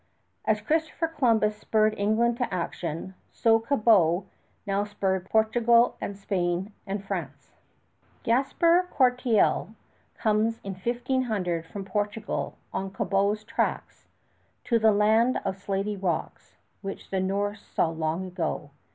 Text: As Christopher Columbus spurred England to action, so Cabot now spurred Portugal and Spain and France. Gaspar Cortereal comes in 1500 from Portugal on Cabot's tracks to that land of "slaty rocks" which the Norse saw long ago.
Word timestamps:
As 0.45 0.61
Christopher 0.61 1.07
Columbus 1.07 1.55
spurred 1.57 1.93
England 1.95 2.37
to 2.37 2.51
action, 2.51 3.13
so 3.31 3.59
Cabot 3.59 4.23
now 4.65 4.83
spurred 4.83 5.29
Portugal 5.29 5.95
and 6.01 6.17
Spain 6.17 6.73
and 6.87 7.05
France. 7.05 7.51
Gaspar 8.23 8.87
Cortereal 8.91 9.75
comes 10.17 10.59
in 10.63 10.73
1500 10.73 11.67
from 11.67 11.85
Portugal 11.85 12.57
on 12.73 12.89
Cabot's 12.89 13.43
tracks 13.43 14.07
to 14.63 14.79
that 14.79 14.91
land 14.91 15.39
of 15.45 15.55
"slaty 15.57 15.95
rocks" 16.01 16.57
which 16.81 17.11
the 17.11 17.19
Norse 17.19 17.61
saw 17.63 17.87
long 17.89 18.25
ago. 18.25 18.71